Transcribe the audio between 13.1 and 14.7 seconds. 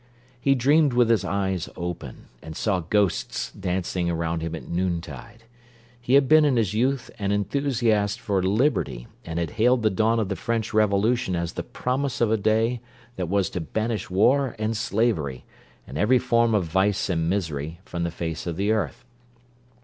that was to banish war